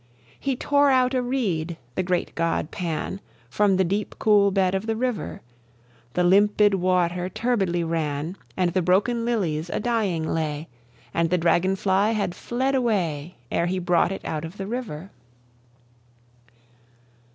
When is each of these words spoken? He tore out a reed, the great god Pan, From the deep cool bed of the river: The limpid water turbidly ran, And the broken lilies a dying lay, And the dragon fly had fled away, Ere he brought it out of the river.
He 0.39 0.55
tore 0.55 0.89
out 0.89 1.13
a 1.13 1.21
reed, 1.21 1.77
the 1.93 2.01
great 2.01 2.33
god 2.33 2.71
Pan, 2.71 3.21
From 3.51 3.77
the 3.77 3.83
deep 3.83 4.15
cool 4.17 4.49
bed 4.49 4.73
of 4.73 4.87
the 4.87 4.95
river: 4.95 5.41
The 6.13 6.23
limpid 6.23 6.73
water 6.73 7.29
turbidly 7.29 7.83
ran, 7.83 8.35
And 8.57 8.73
the 8.73 8.81
broken 8.81 9.25
lilies 9.25 9.69
a 9.69 9.79
dying 9.79 10.27
lay, 10.27 10.67
And 11.13 11.29
the 11.29 11.37
dragon 11.37 11.75
fly 11.75 12.13
had 12.13 12.33
fled 12.33 12.73
away, 12.73 13.35
Ere 13.51 13.67
he 13.67 13.77
brought 13.77 14.11
it 14.11 14.25
out 14.25 14.43
of 14.43 14.57
the 14.57 14.65
river. 14.65 15.11